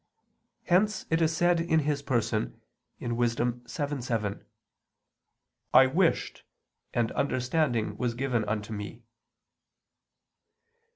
[0.63, 2.59] Hence it is said in his person
[2.99, 3.35] (Wis.
[3.35, 4.43] 7:7):
[5.75, 6.41] "I wished,
[6.91, 9.03] and understanding was given unto me."